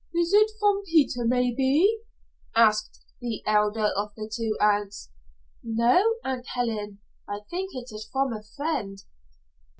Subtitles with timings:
[0.15, 1.99] "Is it from Peter, maybe?"
[2.55, 5.11] asked the elder of the two aunts.
[5.61, 8.97] "No, Aunt Ellen; I think it is from a friend."